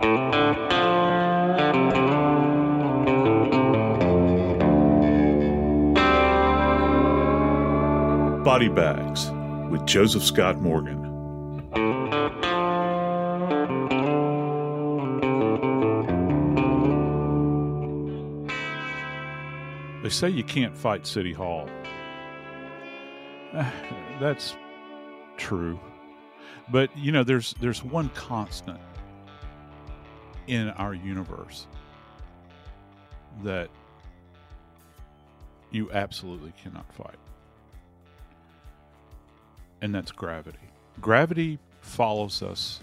[0.00, 0.10] Body
[8.68, 9.32] Bags
[9.72, 11.02] with Joseph Scott Morgan.
[20.04, 21.68] They say you can't fight City Hall.
[24.20, 24.54] That's
[25.36, 25.80] true.
[26.70, 28.78] But you know there's there's one constant
[30.48, 31.66] in our universe
[33.44, 33.68] that
[35.70, 37.18] you absolutely cannot fight.
[39.80, 40.58] And that's gravity.
[41.00, 42.80] Gravity follows us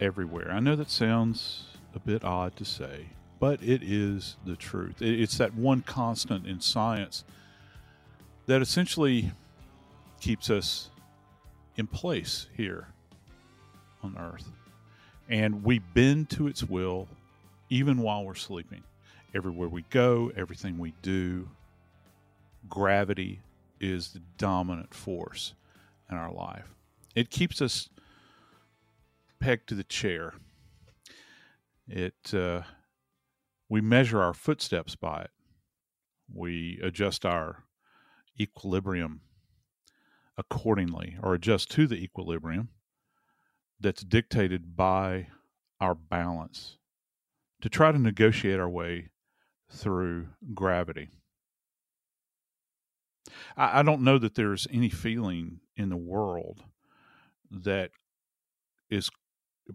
[0.00, 0.50] everywhere.
[0.50, 3.06] I know that sounds a bit odd to say,
[3.40, 5.00] but it is the truth.
[5.00, 7.24] It's that one constant in science
[8.46, 9.32] that essentially
[10.20, 10.90] keeps us
[11.76, 12.88] in place here
[14.02, 14.50] on Earth.
[15.28, 17.08] And we bend to its will
[17.68, 18.82] even while we're sleeping.
[19.34, 21.48] Everywhere we go, everything we do,
[22.68, 23.40] gravity
[23.80, 25.54] is the dominant force
[26.10, 26.64] in our life.
[27.14, 27.88] It keeps us
[29.40, 30.34] pegged to the chair.
[31.88, 32.62] It uh,
[33.68, 35.30] we measure our footsteps by it.
[36.32, 37.64] We adjust our
[38.40, 39.20] equilibrium
[40.38, 42.68] accordingly, or adjust to the equilibrium
[43.80, 45.28] that's dictated by
[45.80, 46.78] our balance
[47.60, 49.10] to try to negotiate our way
[49.70, 51.10] through gravity.
[53.56, 56.64] I, I don't know that there's any feeling in the world
[57.50, 57.90] that
[58.90, 59.10] is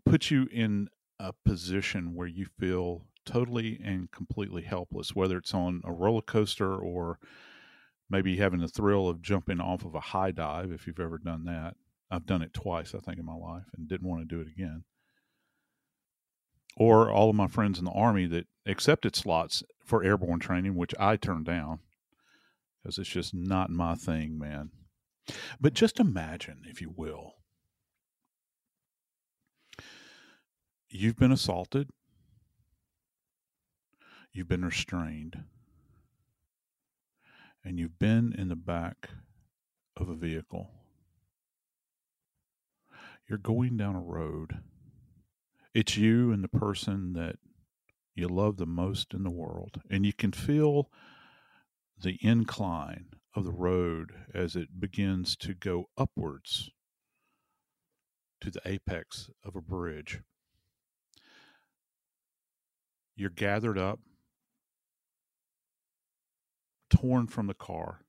[0.05, 0.87] puts you in
[1.19, 6.75] a position where you feel totally and completely helpless, whether it's on a roller coaster
[6.75, 7.19] or
[8.09, 11.45] maybe having the thrill of jumping off of a high dive if you've ever done
[11.45, 11.75] that.
[12.11, 14.47] I've done it twice, I think, in my life and didn't want to do it
[14.47, 14.83] again.
[16.75, 20.93] Or all of my friends in the Army that accepted slots for airborne training, which
[20.99, 21.79] I turned down
[22.81, 24.71] because it's just not my thing, man.
[25.59, 27.35] But just imagine, if you will,
[30.89, 31.89] you've been assaulted,
[34.33, 35.43] you've been restrained,
[37.63, 39.11] and you've been in the back
[39.95, 40.80] of a vehicle
[43.27, 44.59] You're going down a road.
[45.73, 47.37] It's you and the person that
[48.13, 50.89] you love the most in the world, and you can feel
[51.97, 56.69] the incline of the road as it begins to go upwards
[58.41, 60.19] to the apex of a bridge.
[63.15, 63.99] You're gathered up,
[66.89, 68.01] torn from the car.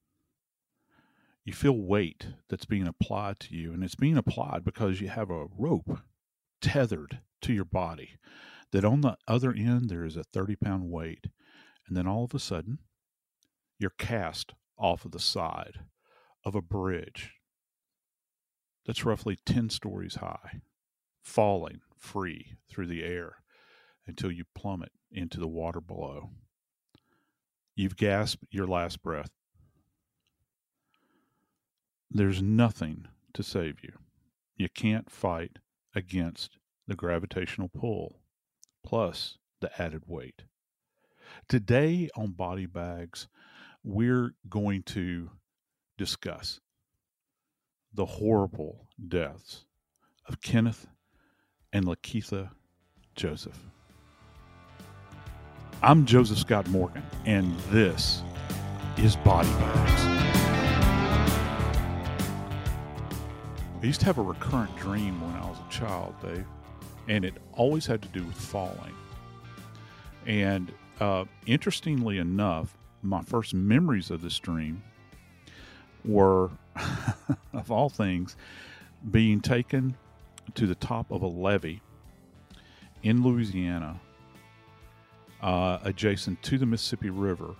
[1.44, 5.30] You feel weight that's being applied to you, and it's being applied because you have
[5.30, 5.98] a rope
[6.60, 8.18] tethered to your body.
[8.70, 11.26] That on the other end, there is a 30 pound weight.
[11.86, 12.78] And then all of a sudden,
[13.78, 15.80] you're cast off of the side
[16.44, 17.32] of a bridge
[18.86, 20.62] that's roughly 10 stories high,
[21.22, 23.36] falling free through the air
[24.06, 26.30] until you plummet into the water below.
[27.74, 29.30] You've gasped your last breath.
[32.14, 33.92] There's nothing to save you.
[34.58, 35.58] You can't fight
[35.94, 38.20] against the gravitational pull,
[38.84, 40.42] plus the added weight.
[41.48, 43.28] Today on Body Bags,
[43.82, 45.30] we're going to
[45.96, 46.60] discuss
[47.94, 49.64] the horrible deaths
[50.28, 50.86] of Kenneth
[51.72, 52.50] and Lakeitha
[53.16, 53.58] Joseph.
[55.82, 58.22] I'm Joseph Scott Morgan, and this
[58.98, 60.01] is Body Bags.
[63.82, 66.46] I used to have a recurrent dream when I was a child, Dave,
[67.08, 68.94] and it always had to do with falling.
[70.24, 74.84] And uh, interestingly enough, my first memories of this dream
[76.04, 76.50] were,
[77.52, 78.36] of all things,
[79.10, 79.96] being taken
[80.54, 81.80] to the top of a levee
[83.02, 84.00] in Louisiana,
[85.40, 87.56] uh, adjacent to the Mississippi River,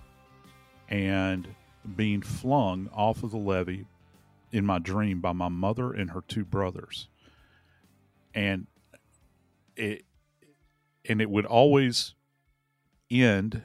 [0.87, 1.49] and
[1.97, 3.85] being flung off of the levee
[4.53, 7.09] in my dream by my mother and her two brothers.
[8.33, 8.67] And
[9.75, 10.05] it
[11.09, 12.13] and it would always
[13.11, 13.63] end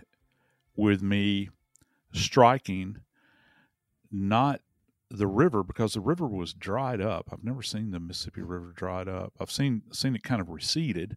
[0.74, 1.50] with me
[2.12, 2.96] striking
[4.10, 4.60] not
[5.10, 7.28] the river because the river was dried up.
[7.30, 9.34] I've never seen the Mississippi River dried up.
[9.38, 11.16] I've seen seen it kind of receded,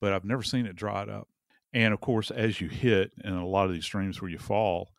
[0.00, 1.28] but I've never seen it dried up.
[1.72, 4.90] And of course, as you hit in a lot of these streams where you fall,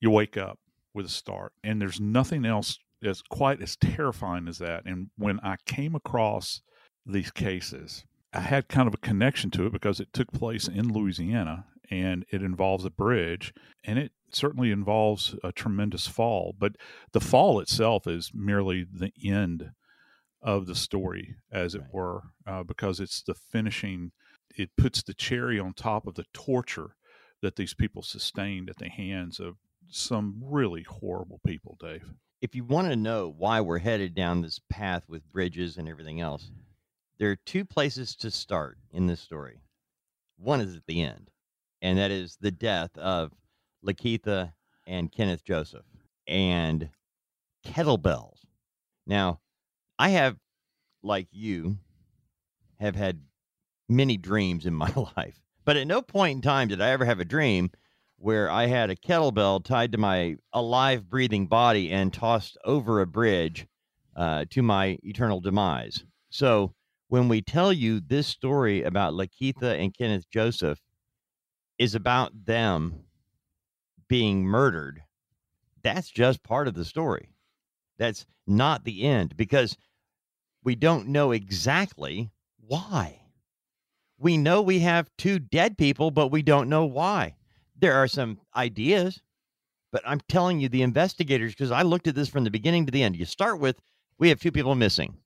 [0.00, 0.58] you wake up
[0.94, 1.52] with a start.
[1.62, 4.84] And there's nothing else as quite as terrifying as that.
[4.86, 6.62] And when I came across
[7.04, 10.92] these cases, I had kind of a connection to it because it took place in
[10.92, 13.54] Louisiana and it involves a bridge
[13.84, 16.54] and it certainly involves a tremendous fall.
[16.58, 16.76] But
[17.12, 19.70] the fall itself is merely the end
[20.42, 24.12] of the story as it were uh, because it's the finishing.
[24.56, 26.96] It puts the cherry on top of the torture
[27.42, 29.56] that these people sustained at the hands of
[29.88, 32.04] some really horrible people dave
[32.40, 36.20] if you want to know why we're headed down this path with bridges and everything
[36.20, 36.50] else
[37.18, 39.60] there are two places to start in this story
[40.38, 41.30] one is at the end
[41.82, 43.32] and that is the death of
[43.84, 44.52] Lakeitha
[44.86, 45.84] and Kenneth Joseph
[46.26, 46.90] and
[47.64, 48.38] kettlebells.
[49.06, 49.40] Now,
[49.98, 50.36] I have,
[51.02, 51.78] like you,
[52.78, 53.20] have had
[53.88, 57.20] many dreams in my life, but at no point in time did I ever have
[57.20, 57.70] a dream
[58.18, 63.06] where I had a kettlebell tied to my alive, breathing body and tossed over a
[63.06, 63.66] bridge
[64.16, 66.04] uh, to my eternal demise.
[66.30, 66.74] So,
[67.08, 70.80] when we tell you this story about Lakeitha and Kenneth Joseph,
[71.78, 73.04] is about them
[74.08, 75.02] being murdered,
[75.82, 77.30] that's just part of the story.
[77.98, 79.76] That's not the end because
[80.64, 82.30] we don't know exactly
[82.66, 83.20] why.
[84.18, 87.36] We know we have two dead people, but we don't know why.
[87.78, 89.20] There are some ideas,
[89.92, 92.92] but I'm telling you, the investigators, because I looked at this from the beginning to
[92.92, 93.16] the end.
[93.16, 93.80] You start with
[94.18, 95.16] we have two people missing.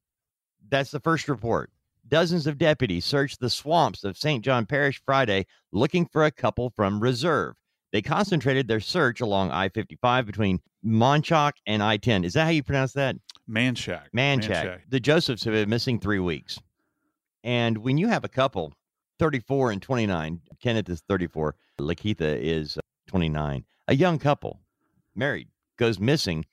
[0.68, 1.70] That's the first report.
[2.08, 4.44] Dozens of deputies searched the swamps of St.
[4.44, 7.54] John Parish Friday looking for a couple from reserve.
[7.92, 12.24] They concentrated their search along I 55 between Monchok and I 10.
[12.24, 13.16] Is that how you pronounce that?
[13.48, 14.04] Manchac.
[14.14, 14.80] Manchac.
[14.88, 16.58] The Josephs have been missing three weeks.
[17.42, 18.72] And when you have a couple,
[19.18, 24.60] 34 and 29, Kenneth is 34, Lakeitha is 29, a young couple,
[25.14, 26.44] married, goes missing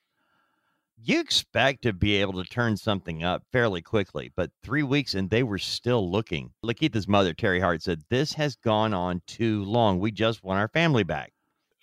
[1.04, 5.30] you expect to be able to turn something up fairly quickly, but three weeks and
[5.30, 6.52] they were still looking.
[6.64, 10.00] Lakeitha's mother, Terry Hart, said, This has gone on too long.
[10.00, 11.34] We just want our family back.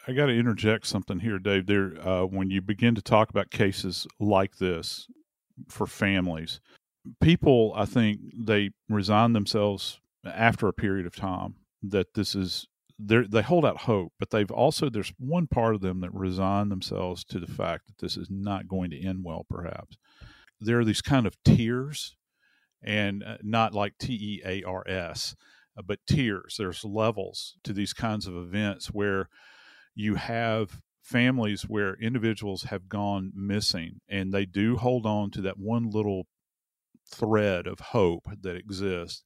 [0.06, 1.66] I got to interject something here, Dave.
[1.66, 5.06] There, uh, when you begin to talk about cases like this
[5.68, 6.60] for families,
[7.22, 11.54] people, I think, they resign themselves after a period of time
[11.90, 12.66] that this is
[12.98, 17.24] they hold out hope, but they've also there's one part of them that resign themselves
[17.24, 19.44] to the fact that this is not going to end well.
[19.50, 19.96] Perhaps
[20.60, 22.16] there are these kind of tears,
[22.82, 25.34] and uh, not like T E A R S,
[25.76, 26.56] uh, but tiers.
[26.58, 29.28] There's levels to these kinds of events where
[29.94, 35.58] you have families where individuals have gone missing and they do hold on to that
[35.58, 36.26] one little
[37.12, 39.22] thread of hope that exists.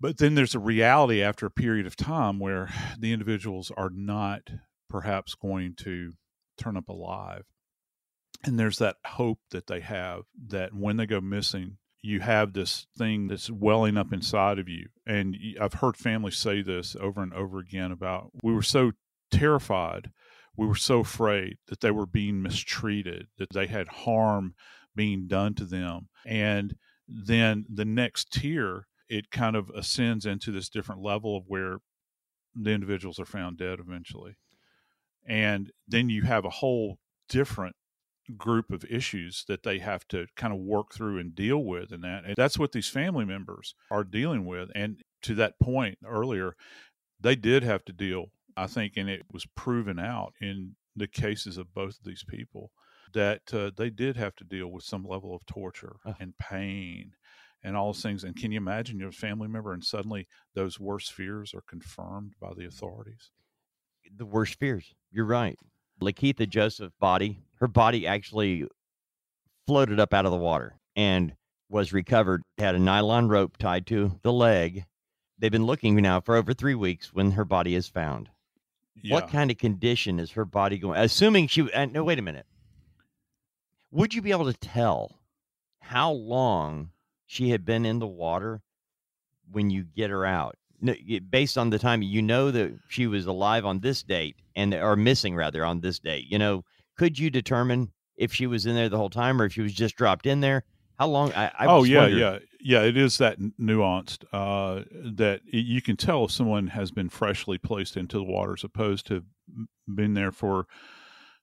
[0.00, 4.50] But then there's a reality after a period of time where the individuals are not
[4.88, 6.12] perhaps going to
[6.58, 7.44] turn up alive.
[8.44, 12.86] And there's that hope that they have that when they go missing, you have this
[12.98, 14.88] thing that's welling up inside of you.
[15.06, 18.92] And I've heard families say this over and over again about we were so
[19.30, 20.10] terrified,
[20.54, 24.54] we were so afraid that they were being mistreated, that they had harm
[24.94, 26.08] being done to them.
[26.26, 26.76] And
[27.08, 31.78] then the next tier, it kind of ascends into this different level of where
[32.54, 34.36] the individuals are found dead eventually.
[35.26, 37.76] And then you have a whole different
[38.36, 42.02] group of issues that they have to kind of work through and deal with and
[42.02, 46.56] that and that's what these family members are dealing with and to that point earlier
[47.20, 51.58] they did have to deal i think and it was proven out in the cases
[51.58, 52.70] of both of these people
[53.12, 57.12] that uh, they did have to deal with some level of torture and pain
[57.64, 61.12] and all those things and can you imagine your family member and suddenly those worst
[61.12, 63.30] fears are confirmed by the authorities
[64.16, 64.94] the worst fears.
[65.10, 65.58] You're right.
[66.00, 68.66] Lakeitha Joseph body, her body actually
[69.66, 71.34] floated up out of the water and
[71.68, 72.42] was recovered.
[72.58, 74.84] Had a nylon rope tied to the leg.
[75.38, 78.28] They've been looking now for over three weeks when her body is found.
[79.08, 80.98] What kind of condition is her body going?
[80.98, 82.46] Assuming she, uh, no, wait a minute.
[83.90, 85.20] Would you be able to tell
[85.80, 86.90] how long
[87.26, 88.62] she had been in the water
[89.50, 90.56] when you get her out?
[91.30, 94.96] Based on the time you know that she was alive on this date and or
[94.96, 96.26] missing rather on this date.
[96.28, 96.64] You know,
[96.96, 99.72] could you determine if she was in there the whole time or if she was
[99.72, 100.64] just dropped in there?
[100.98, 101.32] How long?
[101.32, 102.18] I, I oh yeah, wondered.
[102.18, 102.82] yeah, yeah.
[102.82, 104.84] It is that nuanced uh,
[105.16, 109.06] that you can tell if someone has been freshly placed into the water as opposed
[109.06, 109.24] to
[109.92, 110.66] been there for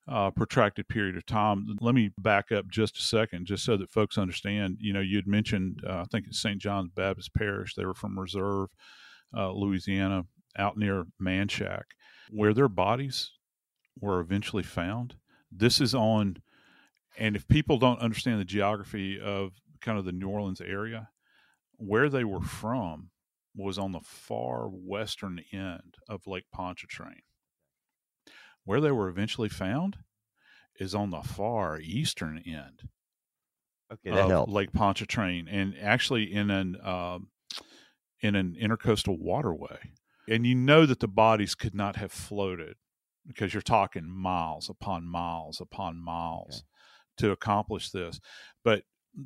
[0.08, 1.78] a protracted period of time.
[1.80, 4.78] Let me back up just a second, just so that folks understand.
[4.80, 6.60] You know, you'd mentioned uh, I think it's St.
[6.60, 7.76] John's Baptist Parish.
[7.76, 8.70] They were from Reserve,
[9.36, 10.26] uh, Louisiana,
[10.58, 11.84] out near Manchac,
[12.30, 13.32] where their bodies
[14.00, 15.16] were eventually found.
[15.52, 16.38] This is on
[17.18, 21.10] and if people don't understand the geography of kind of the New Orleans area,
[21.78, 23.10] where they were from
[23.56, 27.22] was on the far western end of Lake Pontchartrain.
[28.66, 30.00] Where they were eventually found
[30.80, 32.90] is on the far eastern end
[33.92, 34.52] Okay, of helps.
[34.52, 37.30] Lake Pontchartrain, and actually in an um,
[38.22, 39.94] in an intercoastal waterway.
[40.28, 42.76] And you know that the bodies could not have floated
[43.28, 46.64] because you're talking miles upon miles upon miles
[47.18, 48.20] to accomplish this.
[48.64, 48.84] But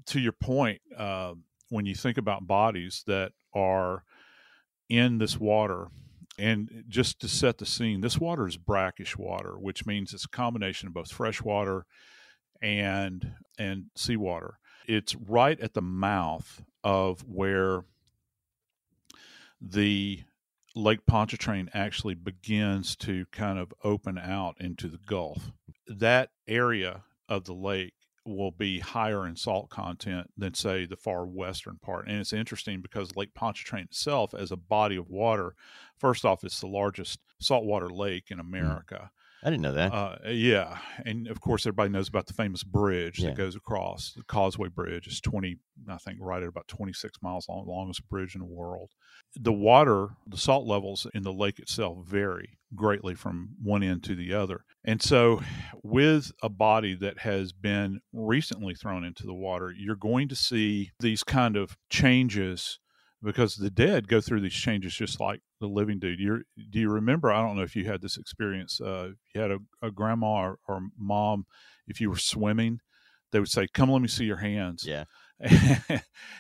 [0.08, 1.36] to your point, uh,
[1.70, 4.04] when you think about bodies that are
[4.90, 5.90] in this water,
[6.38, 10.30] and just to set the scene, this water is brackish water, which means it's a
[10.30, 11.86] combination of both fresh water
[12.62, 14.60] and and seawater.
[14.88, 17.86] It's right at the mouth of where
[19.62, 20.24] the
[20.76, 25.52] Lake Pontchartrain actually begins to kind of open out into the Gulf.
[25.88, 27.94] That area of the lake
[28.26, 32.08] will be higher in salt content than, say, the far western part.
[32.08, 35.56] And it's interesting because Lake Pontchartrain itself, as a body of water,
[35.98, 38.42] first off, it's the largest saltwater lake in mm.
[38.42, 39.12] America.
[39.46, 39.94] I didn't know that.
[39.94, 43.30] Uh, yeah, and of course, everybody knows about the famous bridge Yeah.
[43.30, 45.06] that goes across the Causeway Bridge.
[45.06, 48.48] It's twenty, I think, right at about twenty six miles long, longest bridge in the
[48.48, 48.90] world.
[49.36, 54.16] The water, the salt levels in the lake itself vary greatly from one end to
[54.16, 55.42] the other, and so
[55.84, 60.90] with a body that has been recently thrown into the water, you're going to see
[61.00, 62.80] these kind of changes
[63.22, 66.16] because the dead go through these changes just like the living do.
[66.16, 67.32] Do you, do you remember?
[67.32, 68.82] I don't know if you had this experience.
[68.82, 71.46] Uh, you had a, a grandma or, or mom,
[71.88, 72.80] if you were swimming,
[73.32, 75.06] they would say, "Come, let me see your hands." yeah.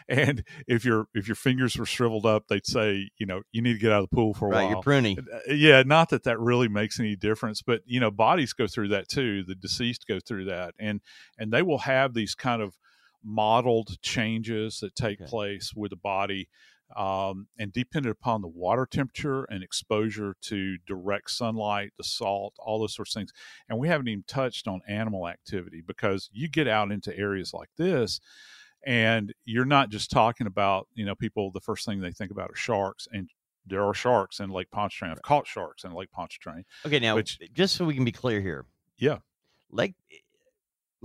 [0.07, 3.73] and if your if your fingers were shriveled up, they'd say, you know, you need
[3.73, 4.67] to get out of the pool for a Right, while.
[4.67, 5.21] you're pruny.
[5.33, 8.89] Uh, yeah, not that that really makes any difference, but you know, bodies go through
[8.89, 9.43] that too.
[9.43, 11.01] The deceased go through that, and
[11.37, 12.77] and they will have these kind of
[13.23, 15.25] modeled changes that take Okay.
[15.25, 16.47] place with the body,
[16.95, 22.79] um, and dependent upon the water temperature and exposure to direct sunlight, the salt, all
[22.79, 23.31] those sorts of things.
[23.69, 27.69] And we haven't even touched on animal activity because you get out into areas like
[27.77, 28.19] this.
[28.87, 32.51] And you're not just talking about, you know, people, the first thing they think about
[32.51, 33.07] are sharks.
[33.11, 33.29] And
[33.65, 35.11] there are sharks in Lake Pontchartrain.
[35.11, 36.65] I've caught sharks in Lake Pontchartrain.
[36.85, 38.65] Okay, now Which- just so we can be clear here,
[38.97, 39.17] Yeah.
[39.71, 39.95] Lake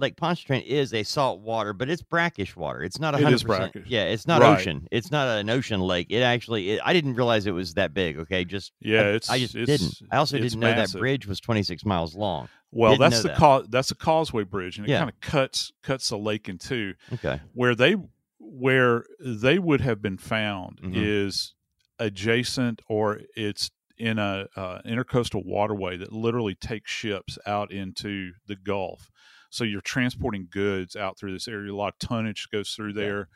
[0.00, 2.82] Lake Pontchartrain is a salt water, but it's brackish water.
[2.82, 3.84] It's not It 100%.
[3.86, 4.58] Yeah, it's not Right.
[4.58, 4.88] ocean.
[4.90, 6.08] It's not an ocean lake.
[6.10, 8.18] It actually, it, I didn't realize it was that big.
[8.18, 10.02] Okay, just Yeah, I, it's I just it's- didn't.
[10.12, 12.48] I also didn't know that bridge was 26 miles long.
[12.72, 13.36] Well, Didn't that's the that.
[13.36, 14.98] cau- that's a causeway bridge, and it Yeah.
[14.98, 16.94] kind of cuts cuts the lake in two.
[17.12, 17.40] Okay.
[17.52, 17.96] Where they
[18.38, 20.92] where they would have been found Mhm.
[20.94, 21.54] is
[21.98, 28.56] adjacent, or it's in a uh, intercoastal waterway that literally takes ships out into the
[28.56, 29.10] Gulf.
[29.50, 31.72] So you're transporting goods out through this area.
[31.72, 33.28] A lot of tonnage goes through there.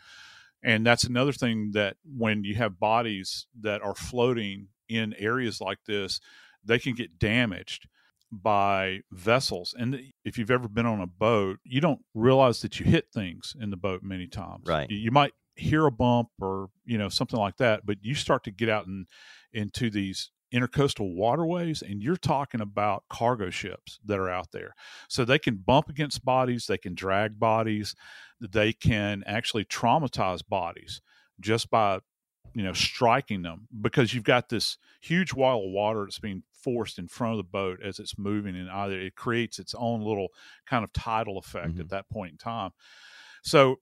[0.63, 5.79] And that's another thing that when you have bodies that are floating in areas like
[5.87, 6.21] this,
[6.65, 7.87] they can get damaged
[8.33, 9.75] by vessels.
[9.79, 13.55] And if you've ever been on a boat, you don't realize that you hit things
[13.61, 14.67] in the boat many times.
[14.67, 14.91] Right.
[14.91, 18.45] You, you might hear a bump or, you know, something like that, but you start
[18.45, 19.07] to get out and
[19.53, 24.75] into these intercoastal waterways and you're talking about cargo ships that are out there.
[25.09, 27.95] So they can bump against bodies, they can drag bodies,
[28.41, 31.01] they can actually traumatize bodies
[31.41, 32.01] just by
[32.55, 36.99] you know striking them because you've got this huge wall of water that's being forced
[36.99, 40.29] in front of the boat as it's moving and either it creates its own little
[40.67, 41.81] kind of tidal effect Mhm.
[41.81, 42.71] at that point in time
[43.43, 43.77] so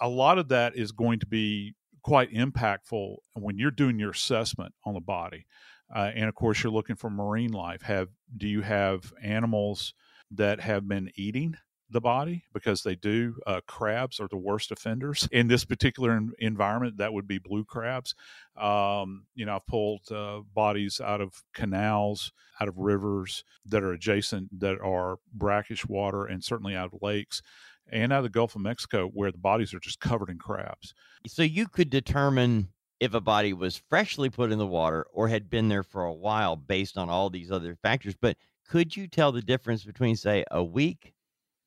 [0.00, 4.74] a lot of that is going to be quite impactful when you're doing your assessment
[4.84, 5.46] on the body
[5.94, 9.94] uh, and of course you're looking for marine life have do you have animals
[10.30, 11.56] that have been eating
[11.90, 13.34] the body because they do.
[13.46, 16.98] Uh, crabs are the worst offenders in this particular en- environment.
[16.98, 18.14] That would be blue crabs.
[18.56, 23.92] Um, you know, I've pulled uh, bodies out of canals, out of rivers that are
[23.92, 27.42] adjacent, that are brackish water, and certainly out of lakes,
[27.90, 30.94] and out of the Gulf of Mexico where the bodies are just covered in crabs.
[31.26, 32.68] So you could determine
[33.00, 36.12] if a body was freshly put in the water or had been there for a
[36.12, 38.14] while based on all these other factors.
[38.20, 38.36] But
[38.68, 41.14] could you tell the difference between, say, a week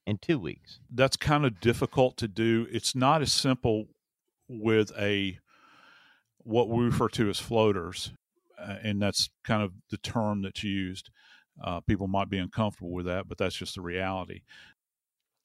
[0.05, 0.79] and two weeks?
[0.91, 2.67] that's kind of difficult to do.
[2.71, 3.87] It's not as simple
[4.47, 5.39] with a
[6.43, 8.11] what we refer to as floaters,
[8.59, 11.09] uh, and that's kind of the term that's used.
[11.63, 14.41] Uh, people might be uncomfortable with that, but that's just the reality.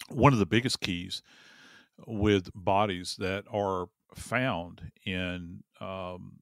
[0.08, 1.22] One of the biggest keys
[2.06, 6.38] with bodies that are found in um,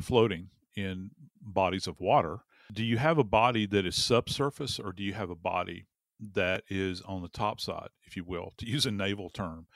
[0.00, 2.40] floating in bodies of water.
[2.72, 5.86] Do you have a body that is subsurface, or do you have a body
[6.34, 9.66] that is on the top side, if you will, to use a naval term.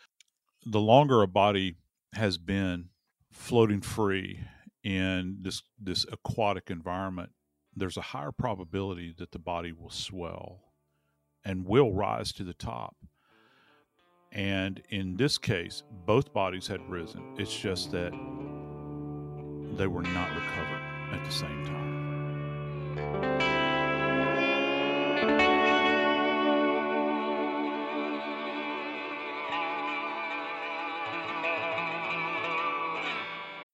[0.66, 1.76] The longer a body
[2.12, 2.90] has been
[3.32, 4.40] floating free
[4.82, 7.30] in this this aquatic environment,
[7.74, 10.60] there's a higher probability that the body will swell
[11.44, 12.96] and will rise to the top.
[14.34, 17.22] And in this case, both bodies had risen.
[17.38, 18.10] It's just that
[19.76, 23.43] they were not recovered at the same time.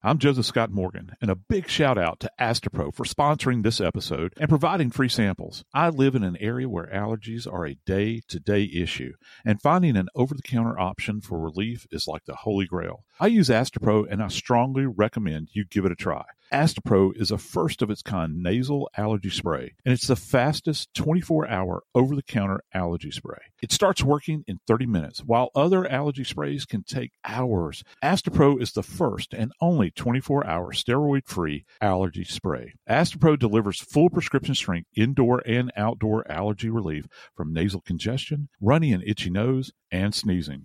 [0.02, 4.32] I'm Joseph Scott Morgan, and a big shout out to Astepro for sponsoring this episode
[4.38, 5.62] and providing free samples.
[5.74, 9.12] I live in an area where allergies are a day to day issue,
[9.44, 13.04] and finding an over the counter option for relief is like the holy grail.
[13.22, 16.24] I use Astepro, and I strongly recommend you give it a try.
[16.50, 21.46] Astepro is a first of its kind nasal allergy spray, and it's the fastest 24
[21.46, 23.42] hour over the counter allergy spray.
[23.62, 27.84] It starts working in 30 minutes, while other allergy sprays can take hours.
[28.02, 32.72] Astepro is the first and only 24 hour steroid free allergy spray.
[32.88, 37.04] Astepro delivers full prescription strength indoor and outdoor allergy relief
[37.36, 40.64] from nasal congestion, runny and itchy nose, and sneezing.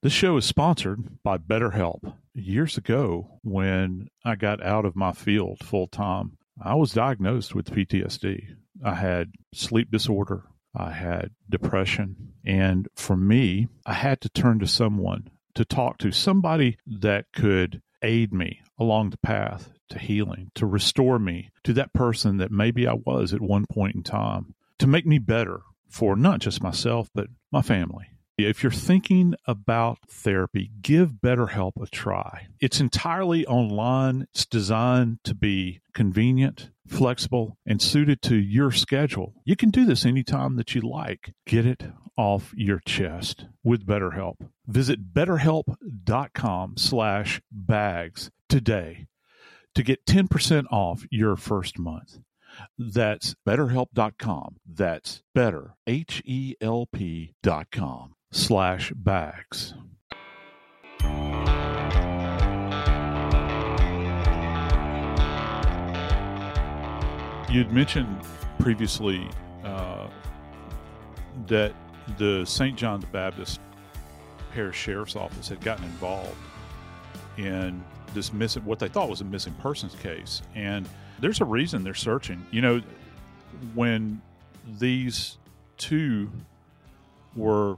[0.00, 2.14] This show is sponsored by BetterHelp.
[2.32, 7.72] Years ago, when I got out of my field full time, I was diagnosed with
[7.72, 8.54] PTSD.
[8.84, 14.68] I had sleep disorder, I had depression, and for me, I had to turn to
[14.68, 20.64] someone to talk to, somebody that could aid me along the path to healing, to
[20.64, 24.86] restore me to that person that maybe I was at one point in time, to
[24.86, 28.06] make me better for not just myself, but my family.
[28.38, 32.46] If you're thinking about therapy, give BetterHelp a try.
[32.60, 34.28] It's entirely online.
[34.32, 39.34] It's designed to be convenient, flexible, and suited to your schedule.
[39.44, 41.34] You can do this anytime that you like.
[41.48, 41.82] Get it
[42.16, 44.36] off your chest with BetterHelp.
[44.68, 49.08] Visit betterhelp.com slash bags today
[49.74, 52.20] to get 10% off your first month.
[52.78, 54.58] That's betterhelp.com.
[54.64, 59.74] That's better, H E L P.com slash bags.
[67.50, 68.22] You'd mentioned
[68.58, 69.26] previously
[69.64, 70.08] uh,
[71.46, 71.74] that
[72.18, 72.76] the St.
[72.76, 73.60] John the Baptist
[74.52, 76.36] Parish Sheriff's Office had gotten involved
[77.38, 80.42] in this missing, what they thought was a missing persons case.
[80.54, 80.88] And
[81.20, 82.44] there's a reason they're searching.
[82.50, 82.82] You know,
[83.74, 84.20] when
[84.78, 85.38] these
[85.76, 86.30] two
[87.34, 87.76] were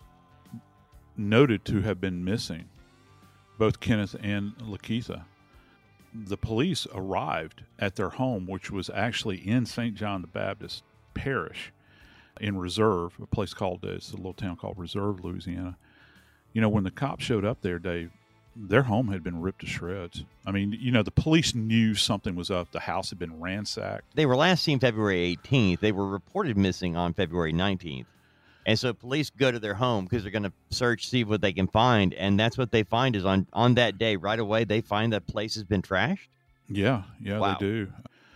[1.17, 2.69] noted to have been missing,
[3.59, 5.25] both Kenneth and Lakeitha.
[6.13, 9.95] The police arrived at their home, which was actually in St.
[9.95, 10.83] John the Baptist
[11.15, 11.73] Parish
[12.41, 15.77] in Reserve, a place called, uh, it's a little town called Reserve, Louisiana.
[16.53, 18.11] You know, when the cops showed up there, Dave,
[18.57, 20.25] their home had been ripped to shreds.
[20.45, 22.73] I mean, you know, the police knew something was up.
[22.73, 24.17] The house had been ransacked.
[24.17, 25.81] They were last seen February 18th.
[25.81, 28.07] They were reported missing on February 19th.
[28.67, 31.53] And so police go to their home because they're going to search, see what they
[31.53, 34.81] can find, and that's what they find is on on that day right away they
[34.81, 36.29] find that place has been trashed.
[36.69, 37.57] Yeah, yeah, Wow.
[37.59, 37.93] they do.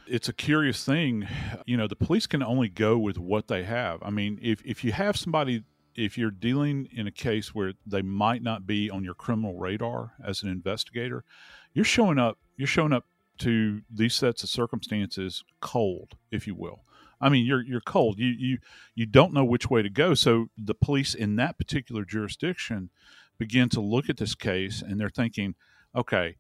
[0.07, 1.27] It's a curious thing.
[1.67, 4.03] You know, the police can only go with what they have.
[4.03, 5.63] I mean, if if you have somebody
[5.95, 10.13] if you're dealing in a case where they might not be on your criminal radar
[10.25, 11.25] as an investigator,
[11.73, 13.05] you're showing up you're showing up
[13.39, 16.85] to these sets of circumstances cold, if you will.
[17.21, 18.19] I mean, you're you're cold.
[18.19, 18.59] You you
[18.95, 20.15] you don't know which way to go.
[20.15, 22.91] So the police in that particular jurisdiction
[23.39, 25.55] begin to look at this case and they're thinking,
[25.95, 26.37] okay,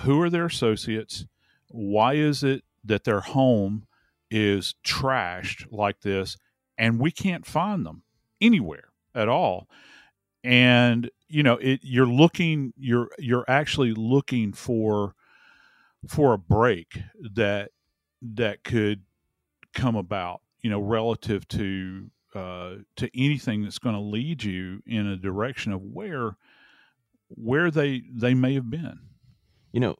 [0.00, 1.26] who are their associates?
[1.68, 3.86] Why is it that their home
[4.30, 6.36] is trashed like this
[6.78, 8.02] and we can't find them
[8.40, 9.68] anywhere at all?
[10.44, 15.14] And you know, it you're looking you're you're actually looking for
[16.08, 17.00] for a break
[17.34, 17.70] that
[18.22, 19.02] that could
[19.76, 25.06] come about, you know, relative to uh, to anything that's going to lead you in
[25.06, 26.36] a direction of where
[27.28, 28.98] where they they may have been.
[29.72, 29.96] You know,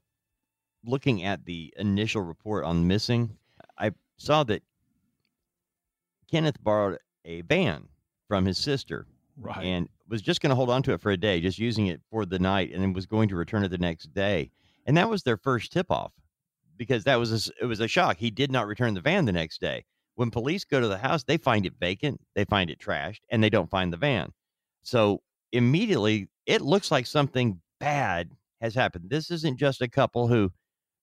[0.85, 3.37] looking at the initial report on missing,
[3.79, 4.63] I saw that
[6.31, 7.89] Kenneth borrowed a van
[8.29, 9.07] from his sister
[9.39, 9.65] Right.
[9.65, 12.01] and was just going to hold on to it for a day, just using it
[12.11, 14.51] for the night, and then was going to return it the next day.
[14.87, 16.13] And that was their first tip off
[16.77, 18.19] because that was a, it was a shock.
[18.19, 19.85] He did not return the van the next day.
[20.15, 23.43] When police go to the house, they find it vacant, they find it trashed, and
[23.43, 24.33] they don't find the van.
[24.83, 25.21] So
[25.53, 29.11] immediately, it looks like something bad has happened.
[29.11, 30.51] This isn't just a couple who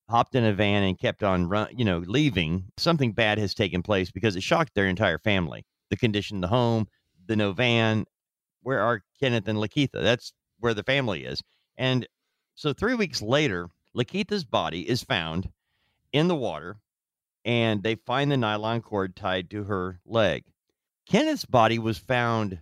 [0.09, 2.65] hopped in a van and kept on run, you know, leaving.
[2.77, 5.65] Something bad has taken place because it shocked their entire family.
[5.89, 6.87] The condition, of the home,
[7.27, 8.05] the no van.
[8.61, 10.01] Where are Kenneth and Lakeitha?
[10.01, 11.41] That's where the family is.
[11.77, 12.07] And
[12.55, 15.49] so three weeks later, Lakeitha's body is found
[16.13, 16.77] in the water,
[17.43, 20.45] and they find the nylon cord tied to her leg.
[21.09, 22.59] Kenneth's body was found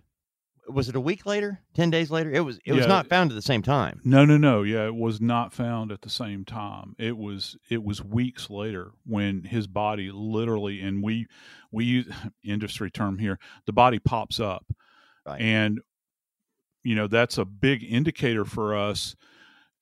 [0.68, 1.60] was it a week later?
[1.74, 2.30] Ten days later?
[2.30, 2.58] It was.
[2.64, 2.86] It was Yeah.
[2.86, 4.00] not found at the same time.
[4.04, 4.62] No, no, no.
[4.62, 6.94] Yeah, it was not found at the same time.
[7.00, 11.26] It was it was weeks later when his body literally and we
[11.72, 12.06] we use
[12.44, 13.38] industry term here.
[13.66, 14.64] The body pops up,
[15.26, 15.40] Right.
[15.40, 15.80] and
[16.84, 19.16] you know that's a big indicator for us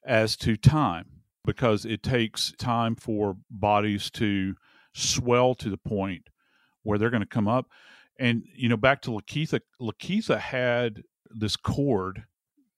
[0.06, 1.09] as to time
[1.44, 4.54] because it takes time for bodies to
[4.94, 6.28] swell to the point
[6.82, 7.66] where they're going to come up.
[8.18, 12.24] And you know, back to Lakeitha, Lakeitha had this cord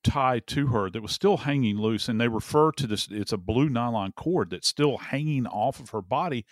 [0.05, 3.09] tied to her that was still hanging loose, and they refer to this.
[3.11, 6.45] It's a blue nylon cord that's still hanging off of her body,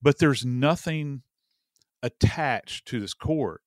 [0.00, 1.22] but there's nothing
[2.02, 3.60] attached to this cord.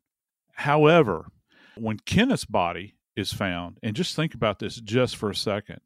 [0.53, 1.27] However,
[1.75, 5.79] when Kenneth's body is found, and just think about this just for a second,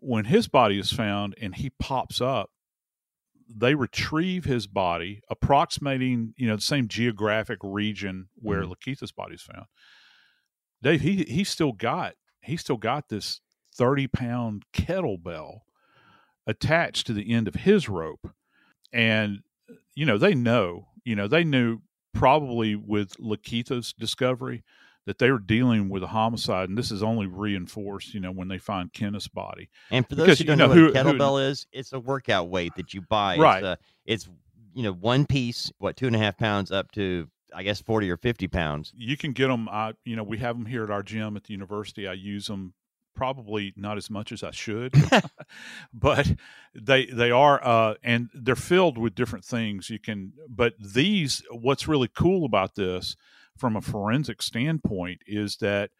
[0.00, 2.50] when his body is found and he pops up,
[3.48, 8.62] they retrieve his body, approximating you know the same geographic region where.
[8.62, 8.72] Mm-hmm.
[8.72, 9.66] Lakeitha's body is found.
[10.82, 13.40] Dave, he he still got he still got this
[13.74, 15.60] thirty pound kettlebell
[16.46, 18.30] attached to the end of his rope,
[18.92, 19.40] and
[19.94, 21.80] you know they know you know they knew
[22.12, 24.62] probably with Lakeitha's discovery
[25.08, 28.46] that they were dealing with a homicide, and this is only reinforced you know when
[28.48, 29.70] they find Kenneth's body.
[29.90, 31.98] And for those Because, who don't know, know, who- what a kettlebell is, it's a
[31.98, 33.38] workout weight that you buy.
[33.38, 33.64] Right.
[33.64, 34.28] It's, a, it's
[34.74, 38.10] you know one piece, what two and a half pounds up to I guess forty
[38.10, 38.92] or fifty pounds.
[38.94, 39.66] you can get them.
[39.70, 42.06] I, you know, we have them here at our gym at the university.
[42.06, 42.74] I use them
[43.14, 44.92] probably not as much as I should,
[45.92, 46.30] but
[46.74, 49.88] they they are, uh, and they're filled with different things.
[49.90, 53.16] You can, but these, what's really cool about this,
[53.58, 55.90] from a forensic standpoint, is that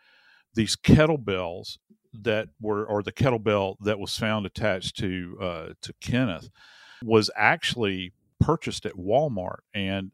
[0.54, 1.78] these kettlebells
[2.12, 6.48] that were, or the kettlebell that was found attached to uh, to Kenneth,
[7.02, 10.12] was actually purchased at Walmart, and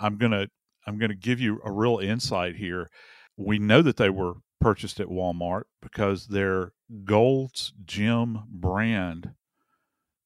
[0.00, 0.48] I'm gonna
[0.86, 2.88] I'm going to give you a real insight here.
[3.36, 6.72] We know that they were purchased at Walmart because they're
[7.04, 9.32] Gold's Gym brand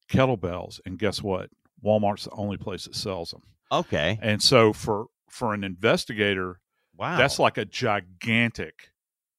[0.09, 1.49] kettlebells, and guess what?
[1.83, 3.41] Walmart's the only place that sells them.
[3.71, 4.19] Okay.
[4.21, 6.59] And so for for an investigator,
[6.95, 7.17] Wow.
[7.17, 8.91] that's like a gigantic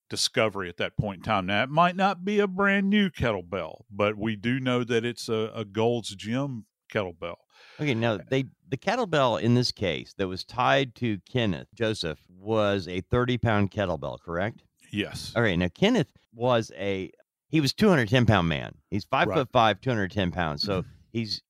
[0.09, 1.47] discovery at that point in time.
[1.47, 5.29] Now it might not be a brand new kettlebell, but we do know that it's
[5.29, 7.37] a, a Gold's Gym kettlebell.
[7.81, 12.89] Okay, now they the kettlebell in this case that was tied to Kenneth Joseph was
[12.89, 14.63] a 30 pound kettlebell, correct?
[14.91, 15.33] Yes.
[15.35, 17.11] All right, now Kenneth was a
[17.49, 18.75] he was 210 pound man.
[18.91, 19.37] He's five Right.
[19.39, 20.63] foot five, 210 pounds.
[20.63, 21.43] So he's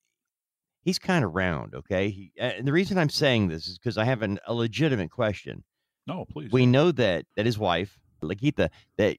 [0.83, 1.75] he's kind of round.
[1.75, 5.11] Okay, he, and the reason I'm saying this is because I have an, a legitimate
[5.11, 5.65] question.
[6.07, 6.51] No, please.
[6.53, 9.17] We know that that his wife Lakeitha that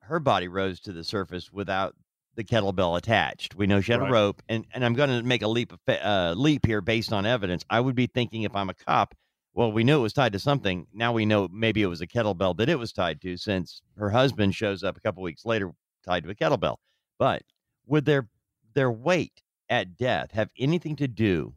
[0.00, 1.94] her body rose to the surface without
[2.36, 3.54] the kettlebell attached.
[3.54, 4.10] We know she had Right.
[4.10, 7.12] a rope, and and I'm going to make a leap of uh, leap here based
[7.12, 7.64] on evidence.
[7.70, 9.14] I would be thinking if I'm a cop,
[9.54, 10.86] well, we knew it was tied to something.
[10.92, 14.10] Now we know maybe it was a kettlebell that it was tied to, since her
[14.10, 15.72] husband shows up a couple weeks later
[16.04, 16.76] tied to a kettlebell.
[17.18, 17.42] But
[17.86, 18.28] would their
[18.74, 21.54] their weight at death have anything to do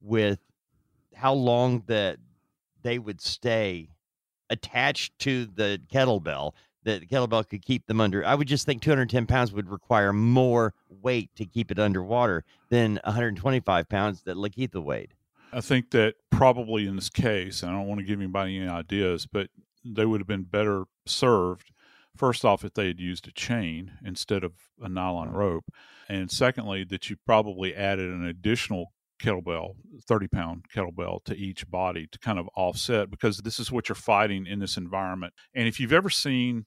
[0.00, 0.38] with
[1.14, 2.18] how long that
[2.82, 3.88] they would stay
[4.50, 8.82] attached to the kettlebell that the kettlebell could keep them under i would just think
[8.82, 14.82] 210 pounds would require more weight to keep it underwater than 125 pounds that Lakeitha
[14.82, 15.14] weighed.
[15.52, 19.26] I think that probably in this case, I don't want to give anybody any ideas,
[19.26, 19.50] but
[19.84, 21.70] they would have been better served,
[22.16, 25.64] first off, if they had used a chain instead of a nylon rope.
[26.08, 29.74] And secondly, that you probably added an additional kettlebell,
[30.06, 33.96] 30 pound kettlebell to each body to kind of offset because this is what you're
[33.96, 35.32] fighting in this environment.
[35.54, 36.66] And if you've ever seen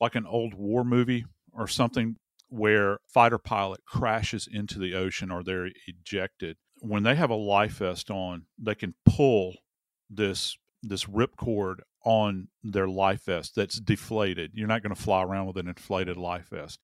[0.00, 2.16] like an old war movie or something
[2.48, 7.78] where fighter pilot crashes into the ocean or they're ejected when they have a life
[7.78, 9.54] vest on they can pull
[10.10, 14.52] this this ripcord on their life vest that's deflated.
[14.54, 16.80] You're not going to fly around with an inflated life vest.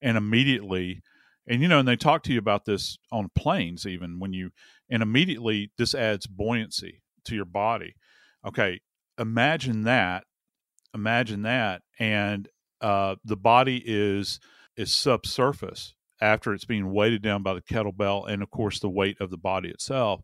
[0.00, 1.02] And immediately
[1.48, 4.50] and you know and they talk to you about this on planes even when you
[4.90, 7.94] and immediately this adds buoyancy to your body.
[8.46, 8.80] Okay
[9.18, 10.24] imagine that
[10.94, 12.48] imagine that and
[12.80, 14.38] uh, the body is
[14.76, 19.20] is subsurface after it's being weighted down by the kettlebell and of course the weight
[19.20, 20.20] of the body itself.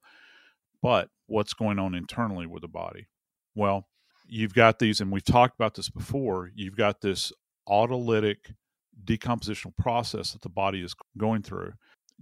[0.80, 3.08] But what's going on internally with the body?
[3.54, 3.88] Well
[4.26, 7.32] you've got these and we've talked about this before you've got this
[7.66, 8.52] autolytic
[9.04, 11.72] decompositional process that the body is going through.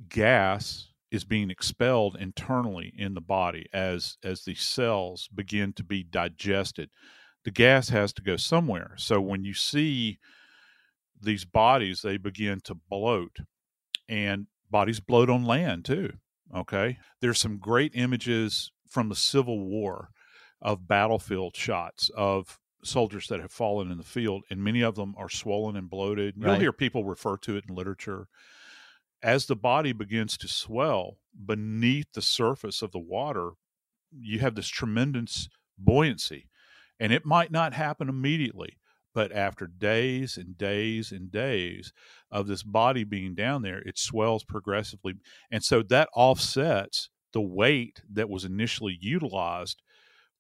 [0.09, 6.03] Gas is being expelled internally in the body as as the cells begin to be
[6.03, 6.91] digested.
[7.45, 8.95] The gas has to go somewhere.
[8.97, 10.19] So when you see
[11.21, 13.37] these bodies they begin to bloat
[14.09, 16.13] and bodies bloat on land too
[16.55, 16.99] okay?
[17.21, 20.09] There's some great images from the civil war
[20.63, 25.15] of battlefield shots of soldiers that have fallen in the field, and many of them
[25.17, 26.35] are swollen and bloated.
[26.37, 26.61] You'll Right.
[26.61, 28.29] hear people refer to it in literature.
[29.23, 33.53] As the body begins to swell beneath the surface of the water,
[34.11, 35.49] you have this tremendous
[35.79, 36.49] buoyancy.
[36.99, 38.79] And it might not happen immediately,
[39.15, 41.93] but after days and days and days
[42.31, 45.15] of this body being down there, it swells progressively.
[45.51, 49.83] And so that offsets the weight that was initially utilized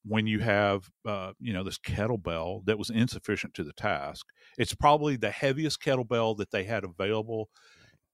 [0.05, 4.27] when you have uh, you know this kettlebell that was insufficient to the task
[4.59, 7.49] it's probably the heaviest kettlebell that they had available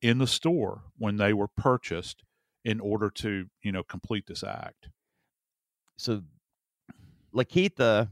[0.02, 2.24] in the store when they were purchased
[2.64, 4.76] in order to you know complete this act
[5.98, 6.22] So
[7.34, 8.10] Lakeitha,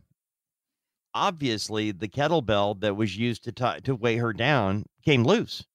[1.15, 5.67] obviously, the kettlebell that was used to ti to weigh her down came loose,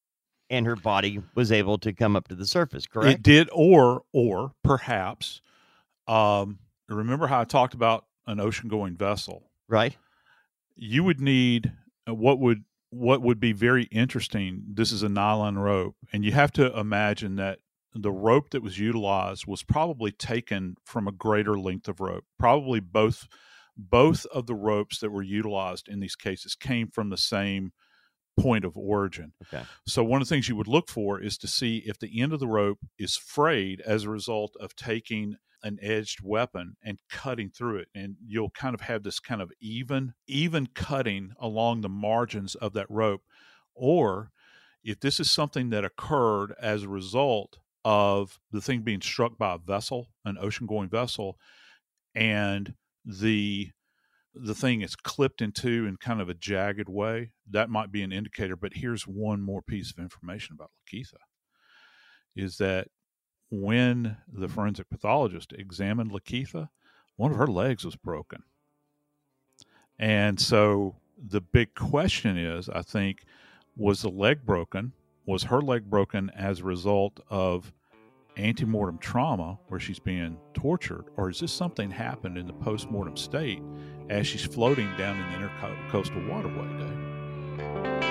[0.50, 2.88] and her body was able to come up to the surface.
[2.88, 3.20] Correct?
[3.20, 5.42] It did or or perhaps
[6.08, 6.60] um
[6.96, 9.96] remember how i talked about an ocean going vessel right.
[10.76, 11.72] you would need
[12.08, 16.32] uh, what would what would be very interesting this is a nylon rope and you
[16.32, 17.60] have to imagine that
[17.94, 22.80] the rope that was utilized was probably taken from a greater length of rope probably
[22.80, 23.28] both
[23.78, 27.72] both of the ropes that were utilized in these cases came from the same
[28.40, 29.64] point of origin Okay.
[29.88, 32.34] so one of the things you would look for is to see if the end
[32.34, 37.50] of the rope is frayed as a result of taking an edged weapon and cutting
[37.50, 41.90] through it and you'll kind of have this kind of even even cutting along the
[41.90, 43.22] margins of that rope.
[43.76, 44.32] Or
[44.84, 49.56] if this is something that occurred as a result of the thing being struck by
[49.56, 51.38] a vessel an ocean going vessel
[52.14, 53.70] and the
[54.34, 58.12] the thing is clipped into in kind of a jagged way that might be an
[58.12, 61.18] indicator but here's one more piece of information about Lakeitha
[62.36, 62.88] is that
[63.52, 66.70] when the forensic pathologist examined Lakeitha,
[67.18, 68.44] one of her legs was broken.
[70.00, 73.26] And so the big question is I think,
[73.76, 74.94] was the leg broken?
[75.26, 77.72] Was her leg broken as a result of
[78.38, 81.06] antemortem trauma where she's being tortured?
[81.18, 83.62] Or is this something happened in the postmortem state
[84.10, 88.11] as she's floating down in the intercoastal waterway, Dave?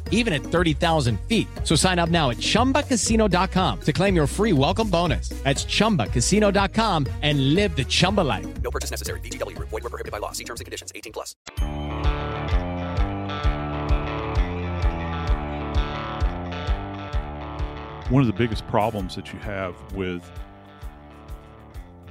[0.11, 1.47] even at 30,000 feet.
[1.63, 5.29] So sign up now at ChumbaCasino.com to claim your free welcome bonus.
[5.43, 8.61] That's ChumbaCasino.com and live the Chumba life.
[8.61, 9.19] No purchase necessary.
[9.21, 9.57] VGW.
[9.57, 10.31] Void were prohibited by law.
[10.31, 10.91] See terms and conditions.
[10.93, 11.35] 18 plus.
[18.11, 20.29] One of the biggest problems that you have with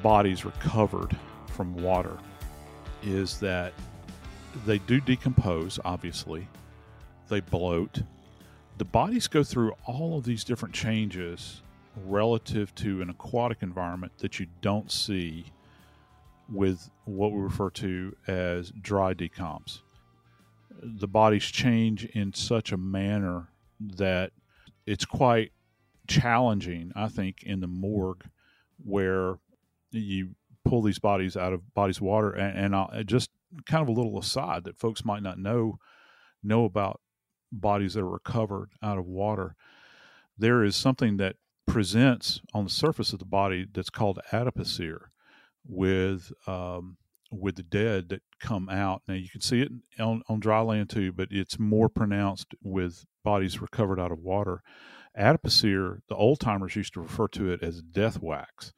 [0.03, 1.15] bodies recovered
[1.49, 2.17] from water
[3.03, 3.75] is that
[4.65, 6.49] they do decompose, obviously.
[7.31, 8.03] They bloat.
[8.79, 11.63] The bodies go through all of these different changes
[12.05, 15.47] relative to an aquatic environment that you don't see
[16.53, 19.81] with what we refer to as dry decomps.
[20.83, 24.33] The bodies change in such a manner that
[24.85, 25.53] it's quite
[26.09, 28.25] challenging, I think, in the morgue
[28.85, 29.39] where
[29.93, 30.31] you
[30.65, 32.33] pull these bodies out of bodies water.
[32.33, 33.31] And, and just
[33.67, 35.79] kind of a little aside that folks might not know
[36.43, 37.01] know about
[37.53, 39.57] bodies that are recovered out of water.
[40.39, 41.37] There is something that
[41.67, 45.11] presents on the surface of the body that's called adipocere
[45.67, 46.97] with um,
[47.31, 49.03] with the dead that come out.
[49.07, 53.05] Now you can see it on, on dry land too, but it's more pronounced with
[53.25, 54.63] bodies recovered out of water.
[55.17, 58.73] Adipocere, the old timers used to refer to it as death wax.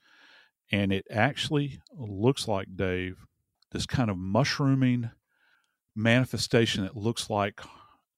[0.71, 3.27] And it actually looks like, Dave,
[3.73, 5.11] this kind of mushrooming
[5.95, 7.61] manifestation that looks like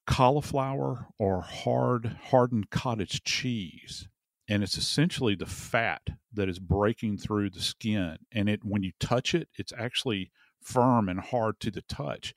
[0.07, 4.09] cauliflower or hard hardened cottage cheese
[4.47, 8.93] and it's essentially the fat that is breaking through the skin and it when you
[9.01, 10.31] touch it it's actually
[10.65, 12.35] firm and hard to the touch.